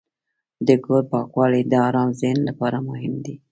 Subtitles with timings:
[0.67, 3.35] د کور پاکوالی د آرام ذهن لپاره مهم دی.